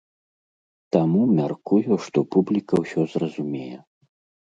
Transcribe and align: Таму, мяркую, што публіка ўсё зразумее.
Таму, 0.97 1.21
мяркую, 1.41 1.81
што 2.07 2.19
публіка 2.35 2.73
ўсё 2.83 3.01
зразумее. 3.15 3.75